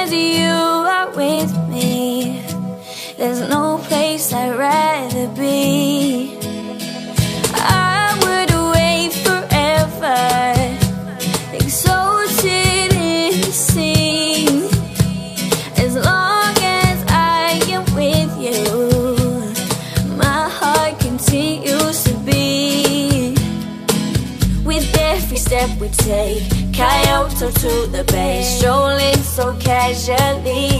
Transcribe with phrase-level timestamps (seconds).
[0.00, 0.52] as you
[0.96, 2.42] are with me,
[3.18, 6.36] there's no place I'd rather be.
[7.54, 10.20] I would wait forever,
[15.84, 20.16] as long as I am with you.
[20.16, 23.38] My heart continues to beat
[24.64, 26.51] with every step we take.
[26.72, 30.70] Kyoto to the bay, strolling so casually.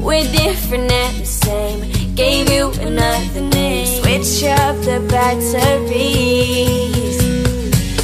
[0.00, 2.14] We're different and the same.
[2.14, 3.86] Gave you another name.
[3.86, 6.46] Switch up the batteries.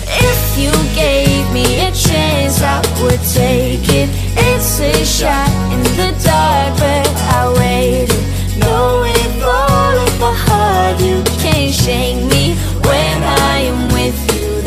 [0.04, 4.10] If you gave me a chance, I would take it.
[4.36, 8.22] It's a shot in the dark, but I waited.
[8.58, 13.91] Knowing all of my heart, you can't shake me when I am.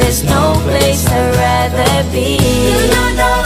[0.06, 2.38] There's no place I'd rather be.
[2.38, 3.45] No, no, no,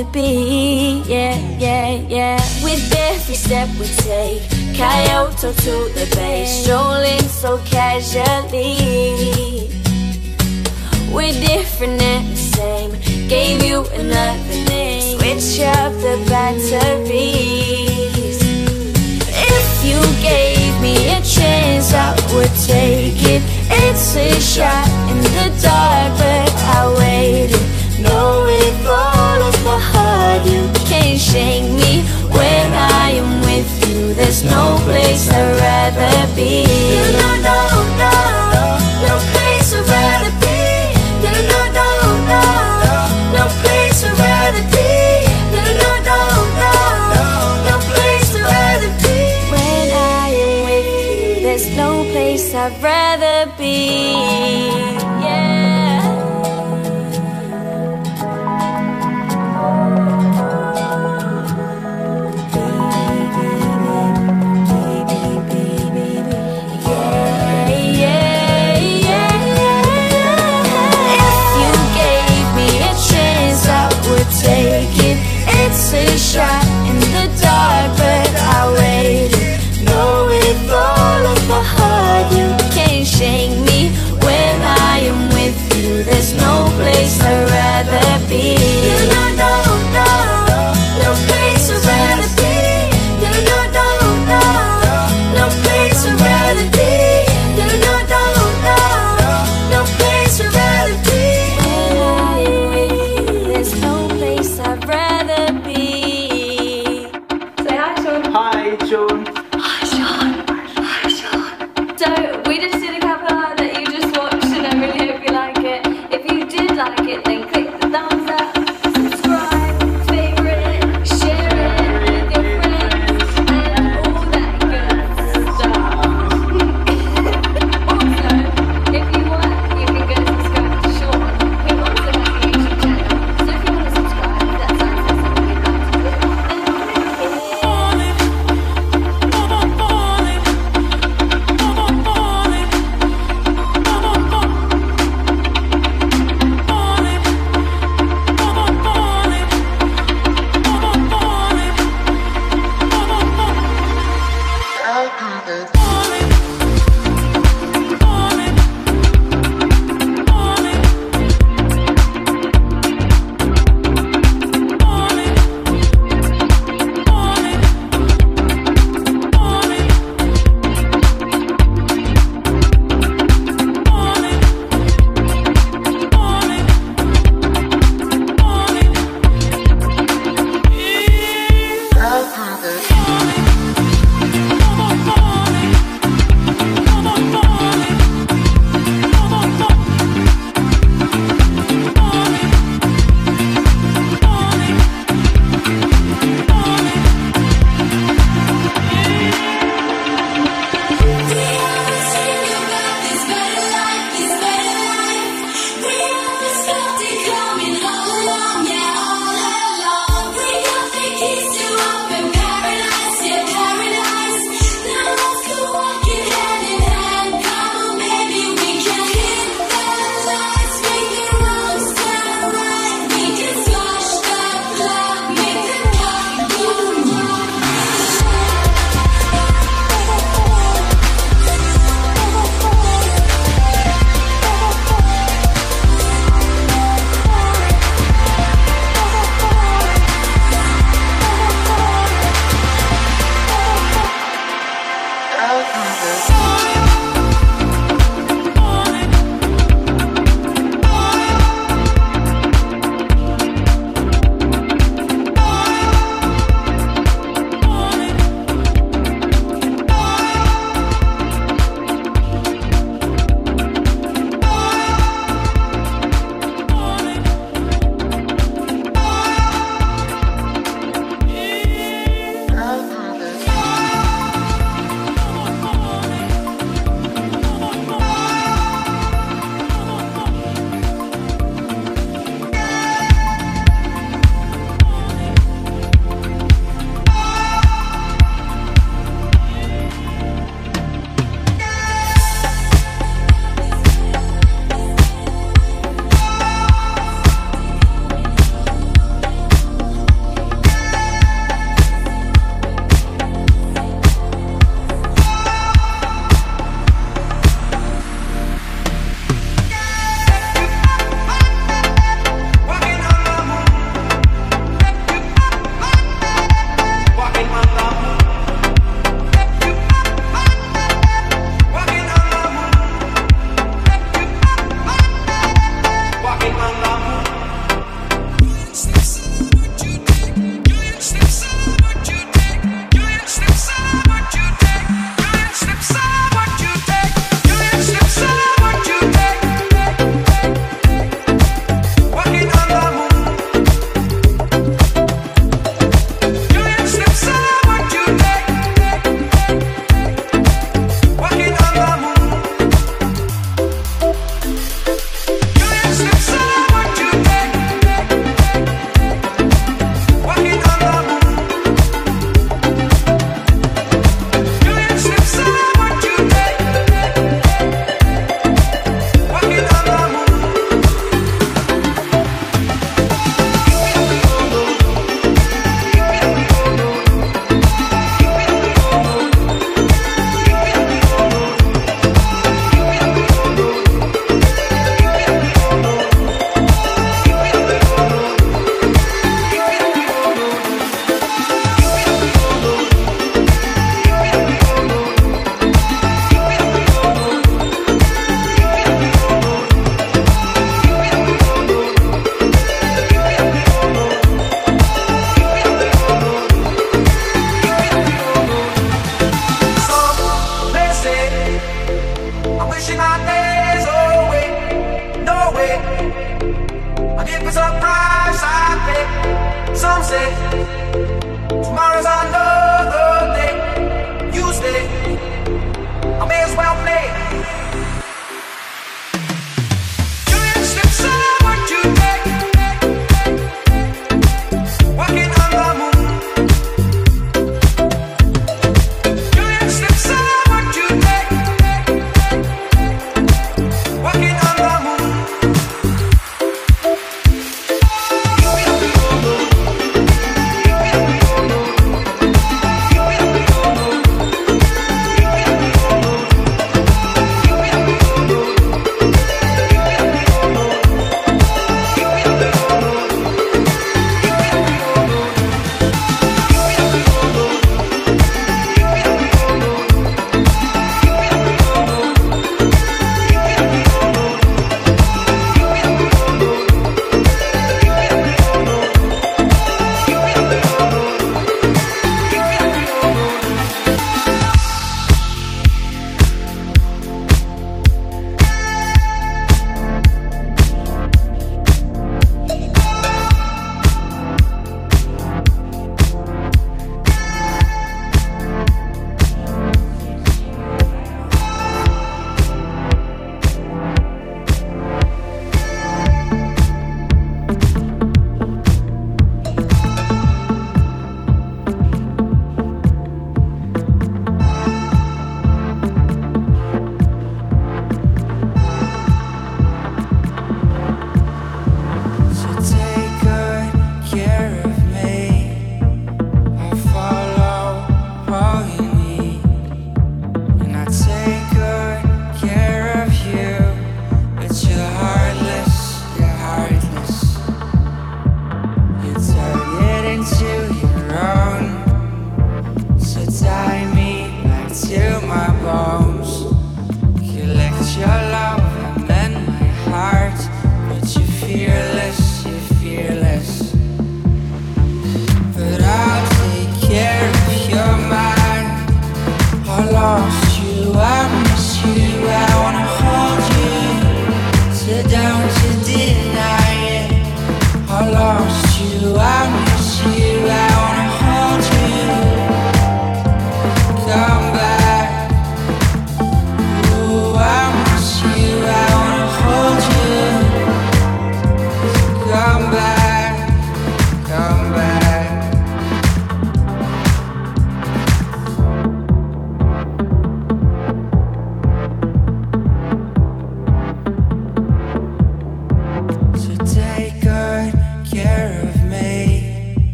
[0.00, 1.02] rather be.
[1.06, 2.40] Yeah, yeah, yeah.
[2.62, 4.42] With every step we take,
[4.74, 8.78] Kyoto to the bay, strolling so casually.
[11.12, 12.90] We're different and the same.
[13.28, 15.18] Gave you another name.
[15.18, 17.60] Switch up the batteries.
[19.28, 23.42] If you gave me a chance, I would take it.
[23.70, 27.60] It's a shot in the dark, but I waited.
[28.00, 32.02] Knowing all of my heart, you can't shake me
[32.36, 34.14] when I am with you.
[34.14, 36.64] There's no place I'd rather be.
[37.16, 37.58] No, no,
[38.02, 38.39] no,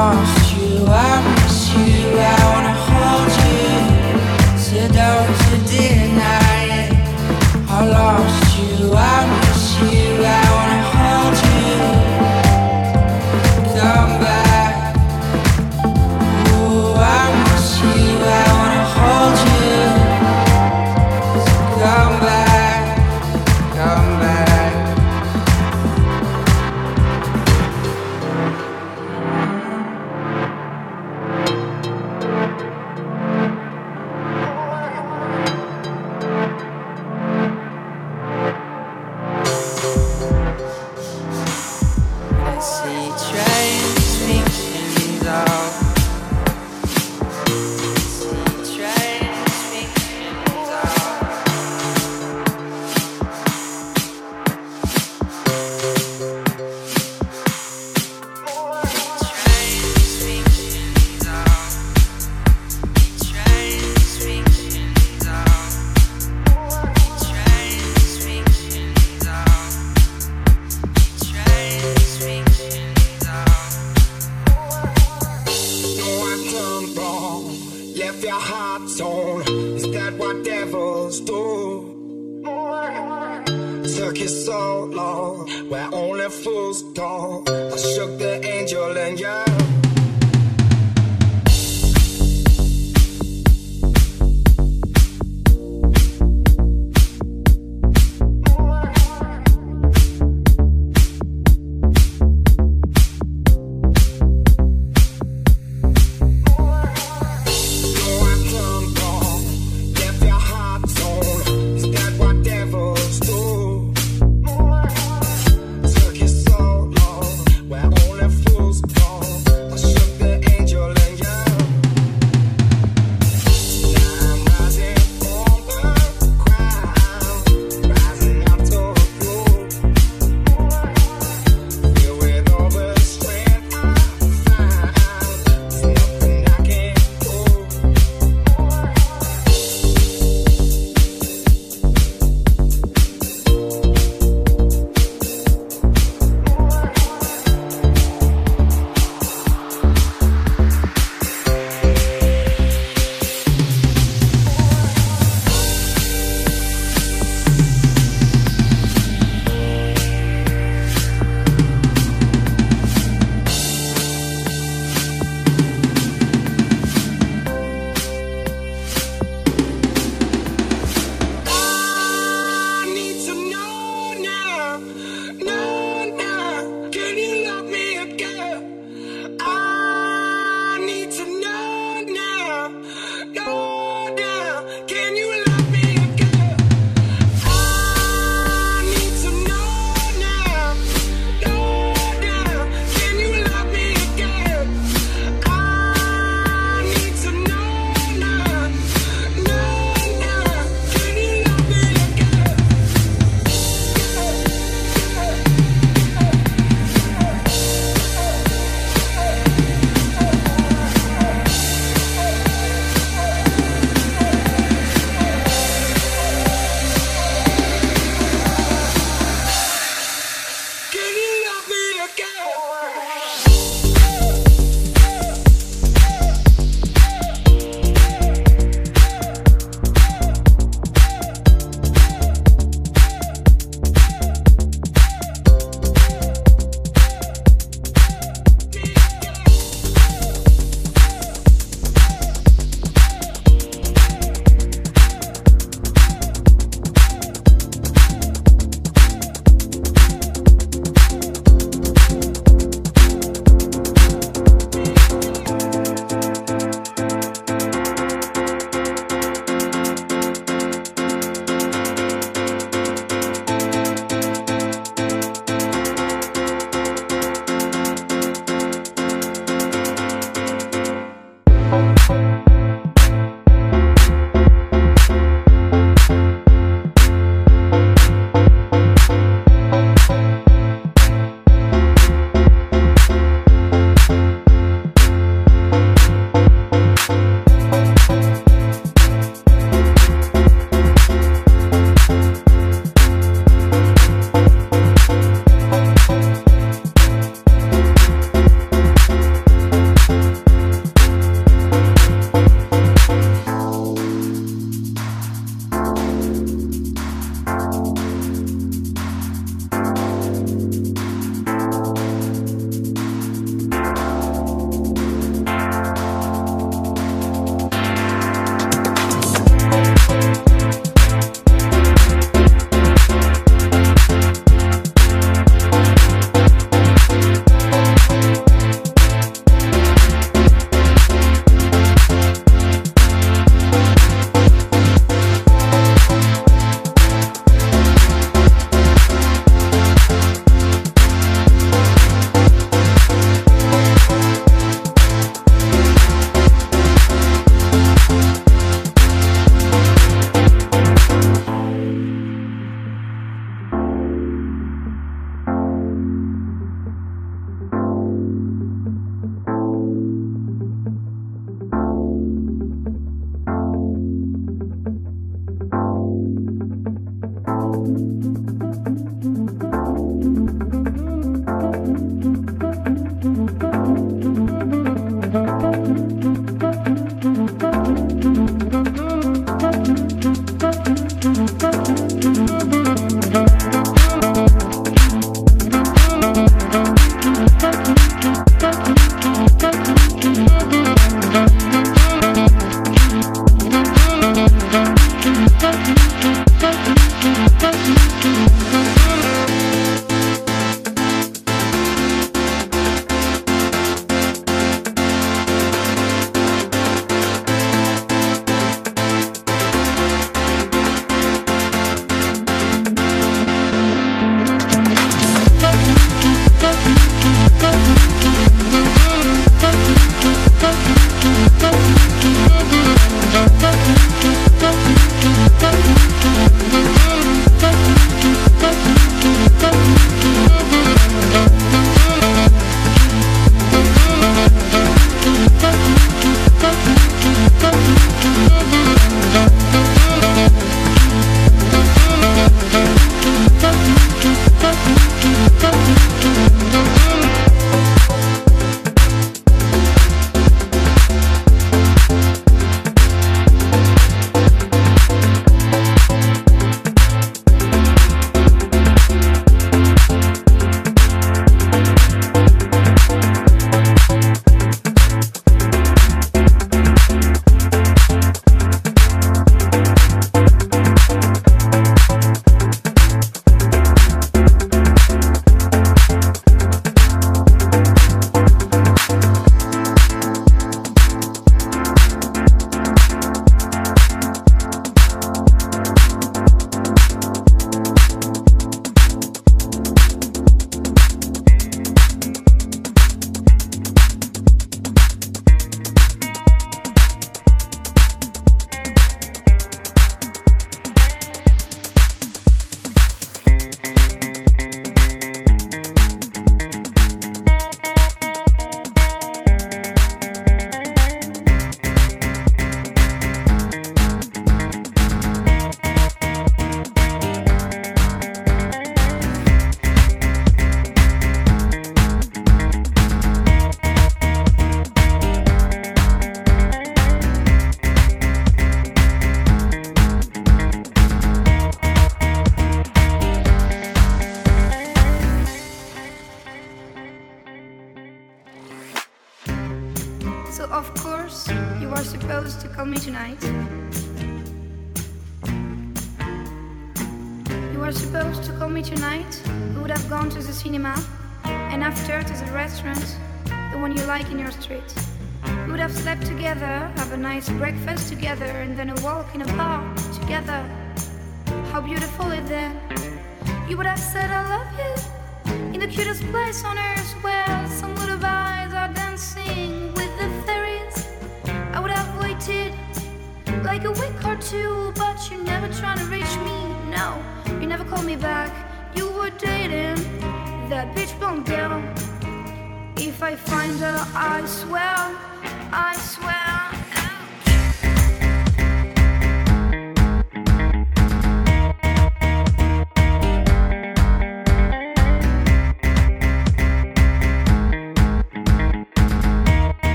[0.00, 0.18] I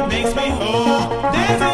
[0.00, 1.22] what makes me whole.
[1.32, 1.73] Dancing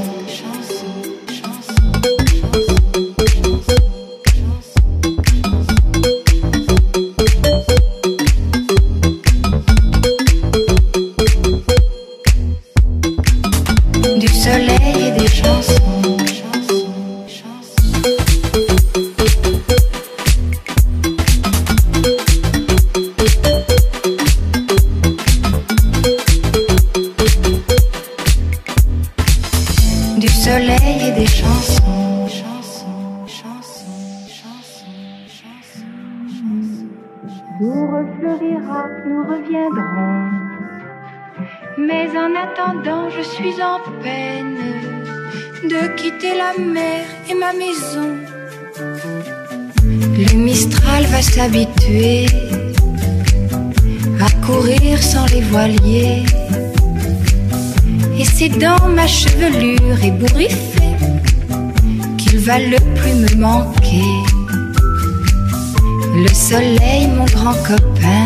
[66.51, 68.25] soleil, mon grand copain,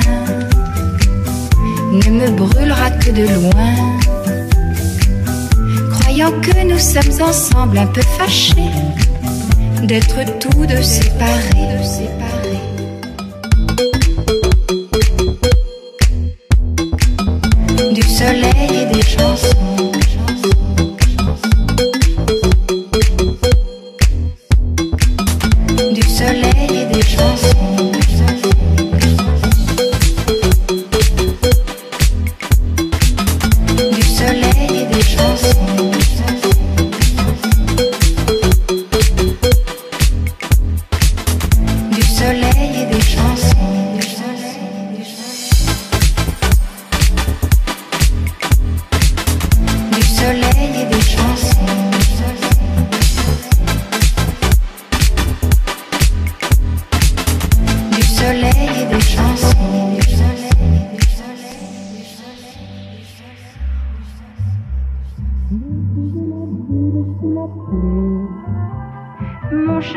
[1.92, 3.76] ne me brûlera que de loin.
[5.92, 8.74] Croyant que nous sommes ensemble un peu fâchés
[9.84, 11.56] d'être tous deux séparés.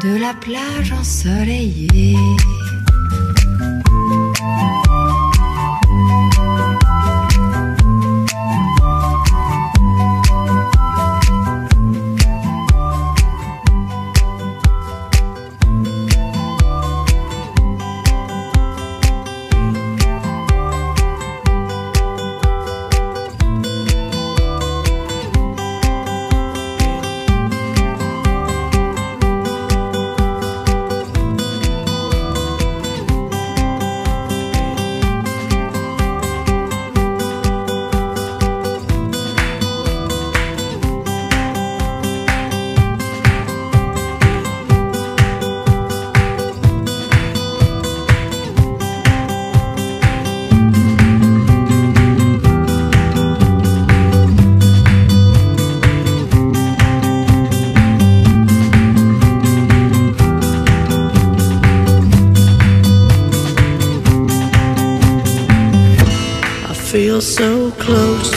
[0.00, 2.16] de la plage ensoleillée.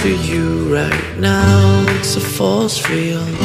[0.02, 3.36] To you right now, it's a force field.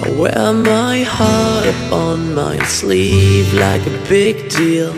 [0.00, 4.94] I wear my heart up on my sleeve like a big deal.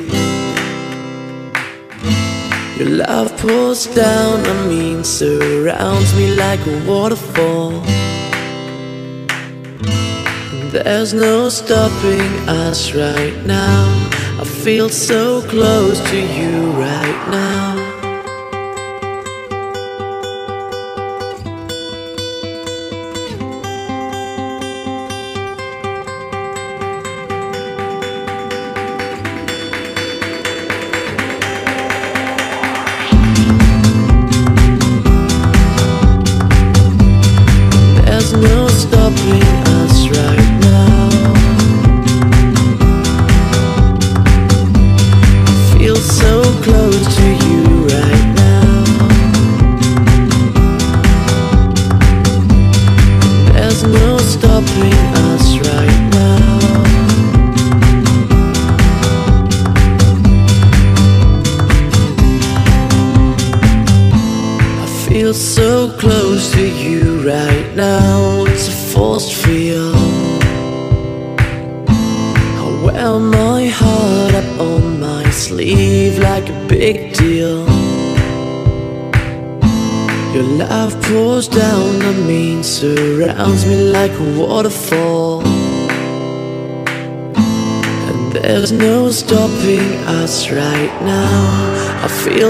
[2.78, 7.72] Your love pours down on me and surrounds me like a waterfall.
[10.70, 13.82] There's no stopping us right now.
[14.40, 17.63] I feel so close to you right now.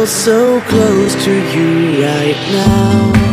[0.06, 3.23] So close to you right now.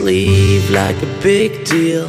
[0.00, 2.08] Sleeve like a big deal.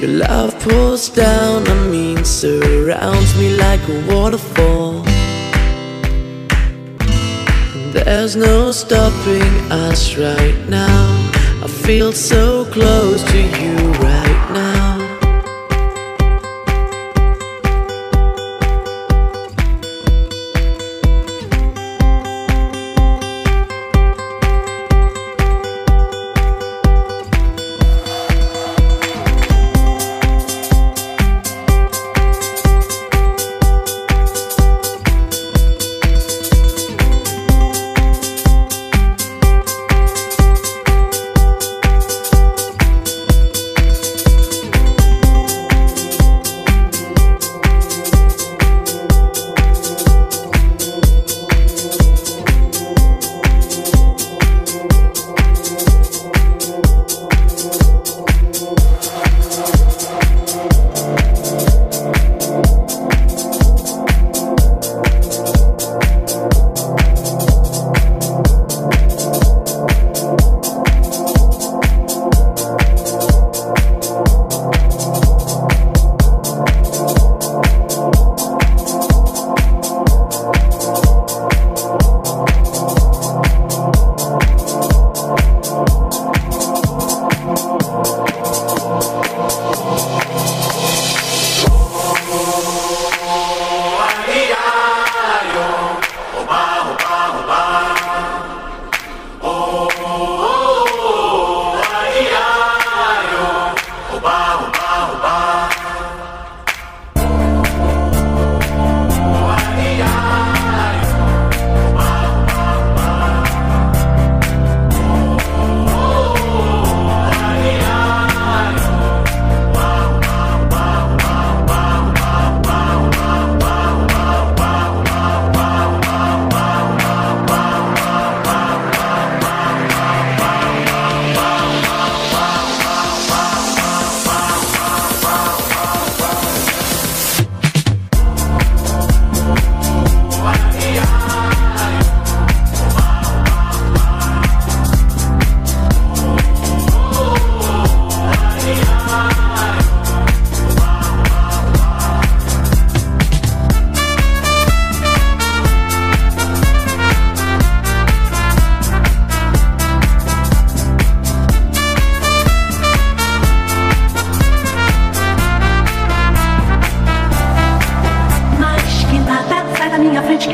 [0.00, 5.02] Your love pours down on me and surrounds me like a waterfall.
[7.92, 11.04] There's no stopping us right now.
[11.64, 14.11] I feel so close to you right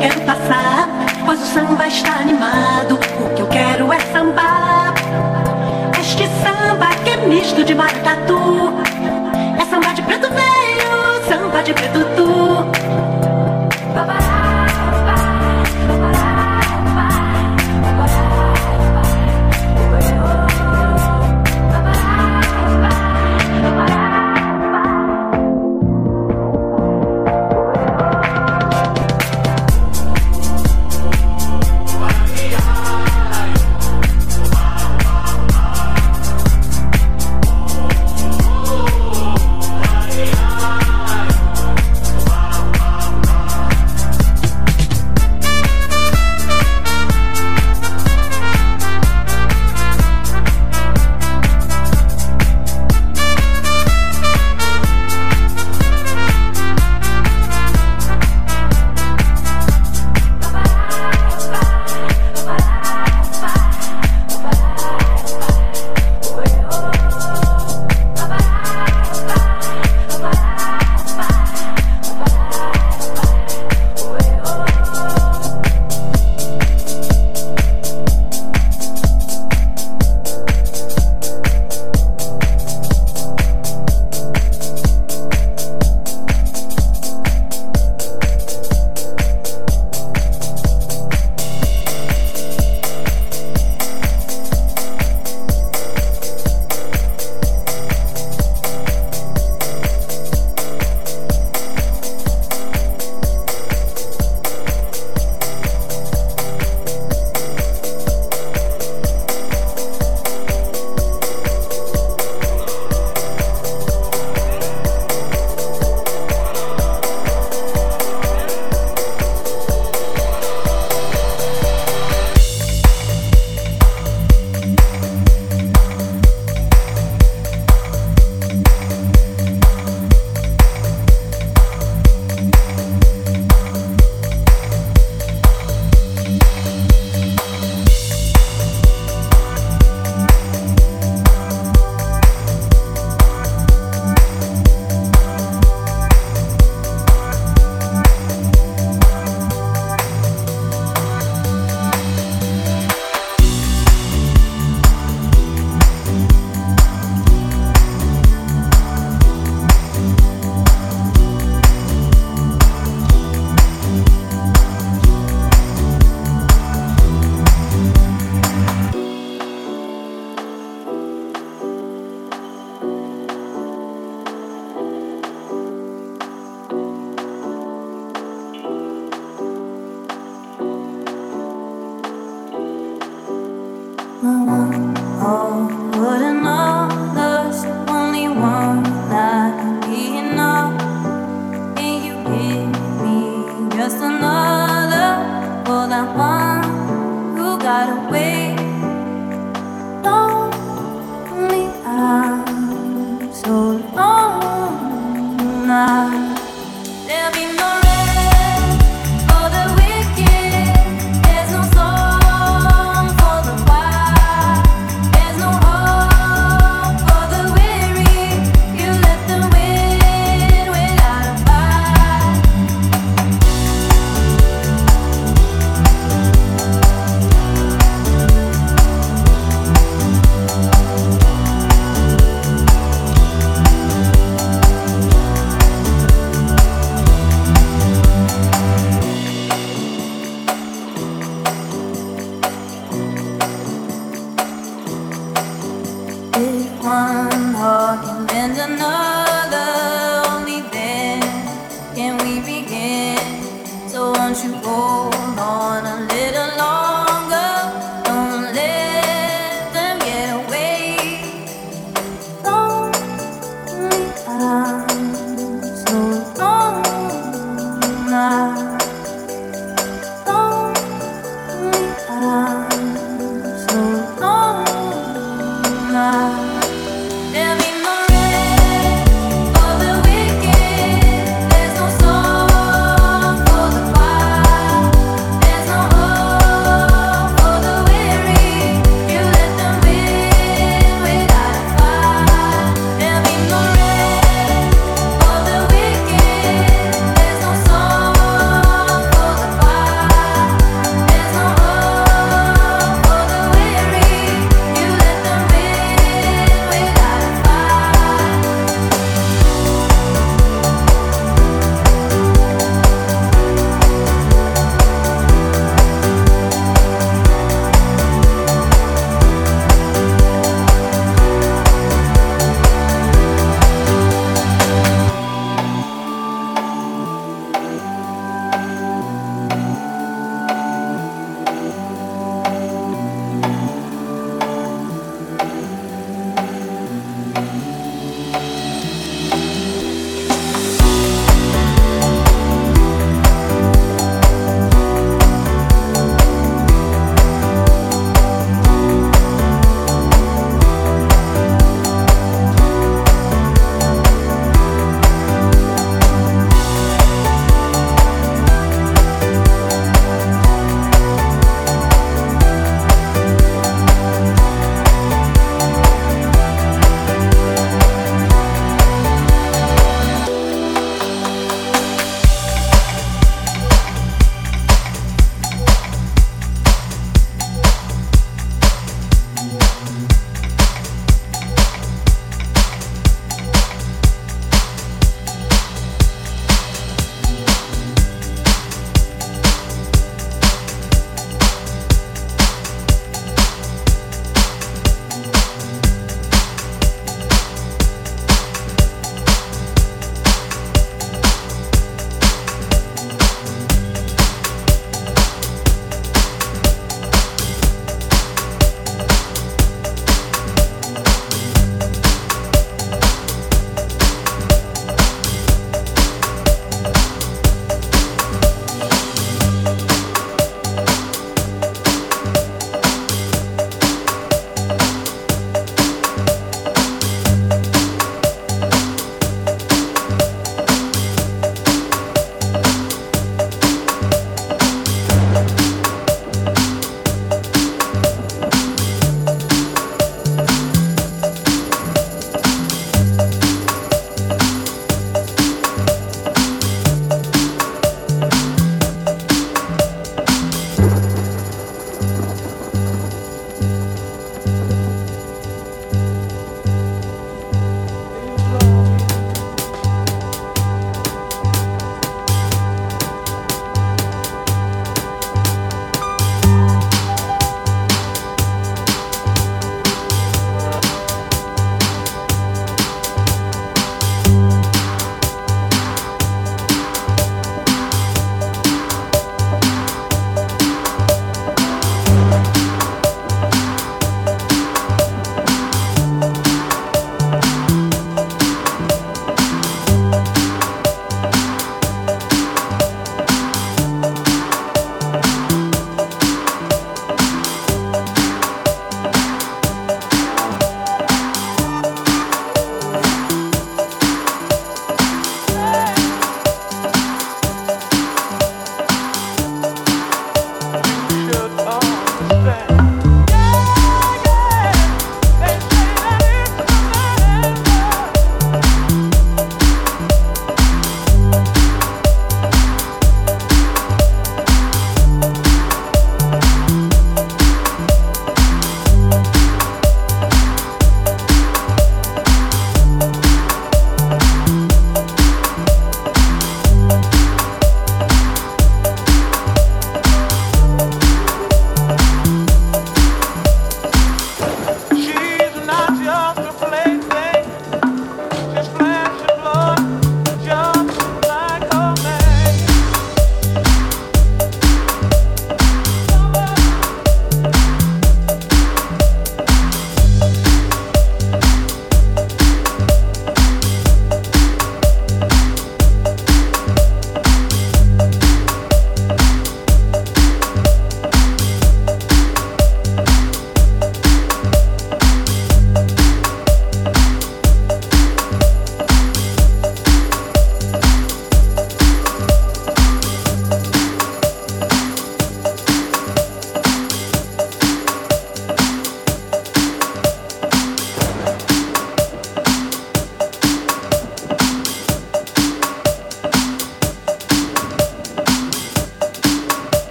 [0.00, 0.88] quero passar,
[1.24, 2.94] pois o samba está animado.
[2.94, 4.94] O que eu quero é sambar.
[6.00, 8.72] Este samba que é misto de maracatu.
[9.60, 12.79] É samba de preto velho, samba de preto tu.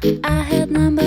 [0.00, 0.97] I had my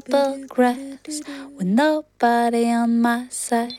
[0.00, 1.20] double grass
[1.56, 3.74] with nobody on my side.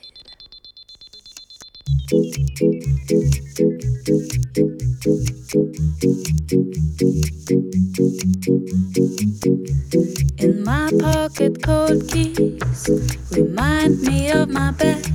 [10.40, 12.90] In my pocket, cold keys
[13.32, 15.06] remind me of my bed.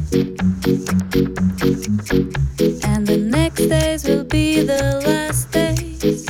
[2.84, 6.26] And the next days will be the last days,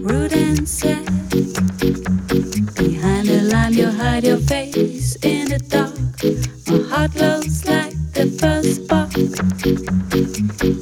[0.00, 2.23] rude and sad
[3.74, 5.94] you hide your face in the dark,
[6.68, 9.12] my heart glows like the first spark.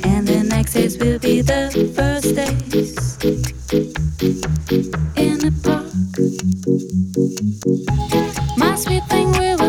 [0.05, 3.17] And the next days will be the first days
[5.17, 5.87] in the park.
[8.59, 9.62] My sweet thing will.